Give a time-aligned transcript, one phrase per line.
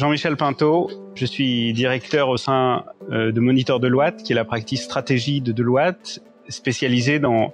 [0.00, 4.78] Jean-Michel Pinto, je suis directeur au sein euh, de Monitor Deloitte, qui est la pratique
[4.78, 7.52] stratégie de Deloitte, spécialisée dans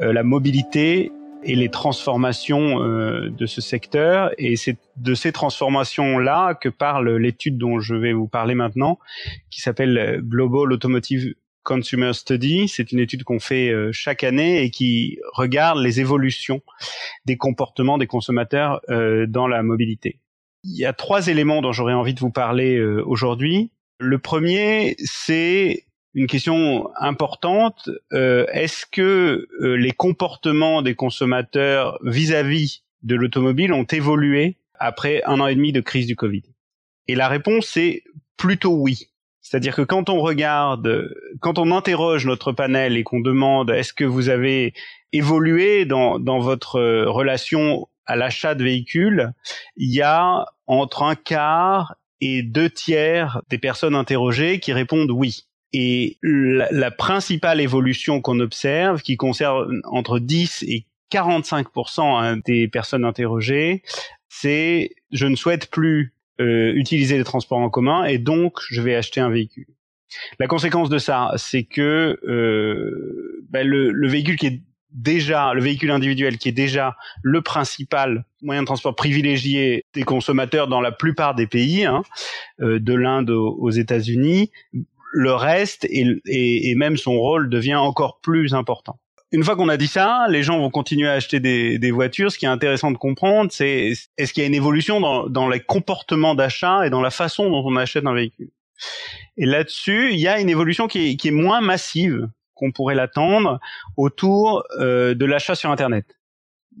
[0.00, 1.10] euh, la mobilité
[1.42, 4.30] et les transformations euh, de ce secteur.
[4.38, 9.00] Et c'est de ces transformations-là que parle l'étude dont je vais vous parler maintenant,
[9.50, 12.68] qui s'appelle Global Automotive Consumer Study.
[12.68, 16.62] C'est une étude qu'on fait chaque année et qui regarde les évolutions
[17.24, 20.21] des comportements des consommateurs dans la mobilité.
[20.64, 23.70] Il y a trois éléments dont j'aurais envie de vous parler aujourd'hui.
[23.98, 27.88] Le premier, c'est une question importante.
[28.12, 35.40] Euh, est-ce que euh, les comportements des consommateurs vis-à-vis de l'automobile ont évolué après un
[35.40, 36.42] an et demi de crise du Covid?
[37.08, 38.04] Et la réponse est
[38.36, 39.08] plutôt oui.
[39.40, 44.04] C'est-à-dire que quand on regarde, quand on interroge notre panel et qu'on demande est-ce que
[44.04, 44.72] vous avez
[45.12, 49.32] évolué dans, dans votre relation à l'achat de véhicules,
[49.76, 55.46] il y a entre un quart et deux tiers des personnes interrogées qui répondent oui.
[55.72, 63.04] Et la, principale évolution qu'on observe, qui concerne entre 10 et 45% hein, des personnes
[63.04, 63.82] interrogées,
[64.28, 68.94] c'est je ne souhaite plus euh, utiliser les transports en commun et donc je vais
[68.94, 69.66] acheter un véhicule.
[70.38, 75.90] La conséquence de ça, c'est que euh, le, le, véhicule qui est déjà le véhicule
[75.90, 81.34] individuel qui est déjà le principal moyen de transport privilégié des consommateurs dans la plupart
[81.34, 82.02] des pays, hein,
[82.60, 84.50] euh, de l'Inde aux États-Unis,
[85.12, 88.98] le reste et, même son rôle devient encore plus important.
[89.30, 92.32] Une fois qu'on a dit ça, les gens vont continuer à acheter des, voitures.
[92.32, 95.60] Ce qui est intéressant de comprendre, c'est est-ce qu'il y a une évolution dans, les
[95.60, 98.50] comportements d'achat et dans la façon dont on achète un véhicule?
[99.36, 102.28] Et là-dessus, il y a une évolution qui est, moins massive
[102.62, 103.58] qu'on pourrait l'attendre
[103.96, 106.06] autour euh, de l'achat sur Internet.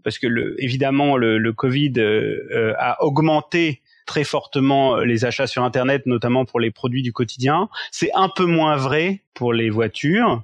[0.04, 5.64] Parce que le, évidemment, le, Covid euh, euh, a augmenté très fortement les achats sur
[5.64, 7.68] Internet, notamment pour les produits du quotidien.
[7.90, 10.42] C'est un peu moins vrai pour les voitures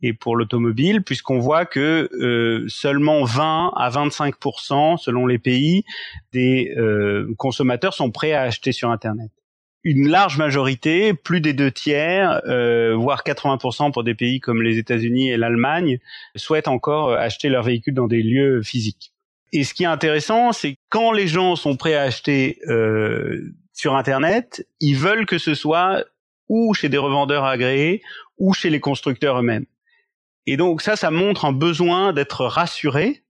[0.00, 2.08] et pour l'automobile, puisqu'on voit que
[2.68, 5.84] seulement 20 à 25% selon les pays,
[6.32, 6.74] des
[7.38, 9.30] consommateurs sont prêts à acheter sur Internet.
[9.84, 12.42] Une large majorité, plus des deux tiers,
[12.96, 15.98] voire 80% pour des pays comme les États-Unis et l'Allemagne,
[16.34, 19.12] souhaitent encore acheter leur véhicule dans des lieux physiques.
[19.52, 23.96] Et ce qui est intéressant, c'est quand les gens sont prêts à acheter euh, sur
[23.96, 26.04] Internet, ils veulent que ce soit
[26.48, 28.02] ou chez des revendeurs agréés
[28.38, 29.66] ou chez les constructeurs eux-mêmes.
[30.46, 33.22] Et donc ça, ça montre un besoin d'être rassuré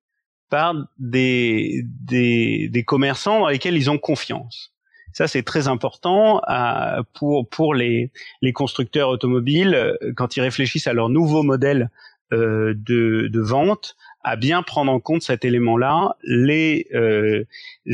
[0.50, 4.72] par des, des, des, commerçants dans lesquels ils ont confiance.
[5.19, 8.12] Ça, c'est très important euh, pour, pour les,
[8.55, 11.91] constructeurs automobiles euh, quand ils réfléchissent à leur nouveau modèle
[12.33, 16.15] euh, de, vente à bien prendre en compte cet élément-là.
[16.23, 16.87] Les,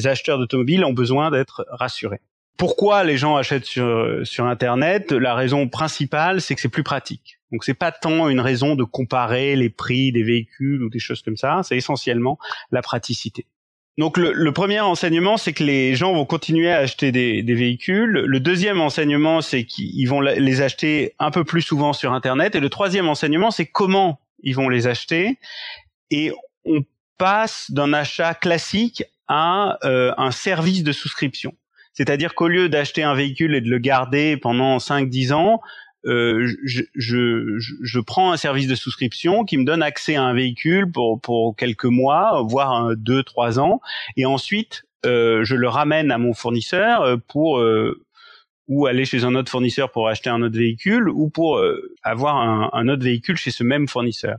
[0.05, 2.21] acheteurs d'automobiles ont besoin d'être rassurés.
[2.59, 5.11] Pourquoi les gens achètent sur, sur Internet?
[5.11, 7.39] La raison principale, c'est que c'est plus pratique.
[7.53, 11.23] Donc c'est pas tant une raison de comparer les prix des véhicules ou des choses
[11.23, 12.39] comme ça, c'est essentiellement
[12.71, 13.47] la praticité.
[13.97, 18.11] Donc le, premier enseignement, c'est que les gens vont continuer à acheter des, des véhicules.
[18.11, 22.57] Le deuxième enseignement, c'est qu'ils vont les acheter un peu plus souvent sur Internet.
[22.57, 25.39] Et le troisième enseignement, c'est comment ils vont les acheter
[26.11, 26.33] et
[26.65, 26.85] on
[27.19, 31.55] passe d'un achat classique à euh, un service de souscription.
[31.93, 35.61] C'est-à-dire qu'au lieu d'acheter un véhicule et de le garder pendant 5-10 ans,
[36.07, 40.35] euh, je, je, je, prends un service de souscription qui me donne accès à un
[40.35, 43.81] véhicule pour, pour quelques mois, voire 2-3 ans,
[44.17, 48.01] et ensuite euh, je le ramène à mon fournisseur euh, pour euh,
[48.69, 52.37] ou aller chez un autre fournisseur pour acheter un autre véhicule ou pour euh, avoir
[52.37, 54.39] un, un, autre véhicule chez ce même fournisseur.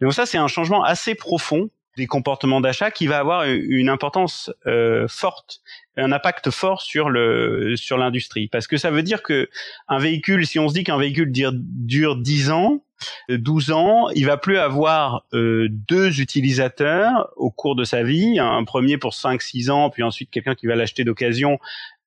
[0.00, 3.88] Et donc ça, c'est un changement assez profond des comportements d'achat qui va avoir une
[3.88, 5.60] importance euh, forte,
[5.96, 9.48] un impact fort sur le sur l'industrie, parce que ça veut dire que
[9.88, 12.82] un véhicule, si on se dit qu'un véhicule dure, dure 10 ans,
[13.28, 18.64] 12 ans, il va plus avoir euh, deux utilisateurs au cours de sa vie, un
[18.64, 21.58] premier pour 5-6 ans, puis ensuite quelqu'un qui va l'acheter d'occasion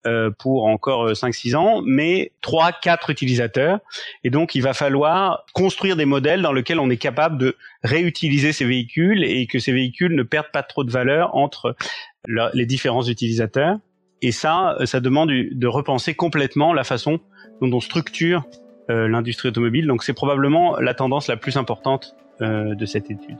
[0.07, 3.79] euh, pour encore 5-6 euh, ans, mais 3-4 utilisateurs.
[4.23, 8.53] Et donc, il va falloir construire des modèles dans lesquels on est capable de réutiliser
[8.53, 11.75] ces véhicules et que ces véhicules ne perdent pas trop de valeur entre
[12.27, 13.77] les différents utilisateurs.
[14.21, 17.19] Et ça, ça demande de repenser complètement la façon
[17.61, 18.45] dont on structure
[18.89, 19.85] euh, l'industrie automobile.
[19.85, 23.35] Donc, c'est probablement la tendance la plus importante de cette étude.